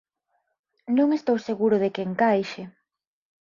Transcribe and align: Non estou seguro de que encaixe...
Non 0.97 1.09
estou 1.17 1.37
seguro 1.47 1.75
de 1.83 1.89
que 1.93 2.05
encaixe... 2.09 2.63